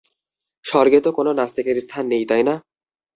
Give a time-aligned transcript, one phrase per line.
[0.65, 2.55] স্বর্গে তো কোনও নাস্তিকের স্থান নেই, তাই না?